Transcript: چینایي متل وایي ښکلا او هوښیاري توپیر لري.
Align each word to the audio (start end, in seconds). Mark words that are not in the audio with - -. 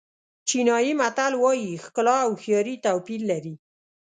چینایي 0.47 0.91
متل 1.01 1.33
وایي 1.43 1.81
ښکلا 1.83 2.15
او 2.25 2.31
هوښیاري 2.35 2.75
توپیر 2.85 3.21
لري. 3.31 3.55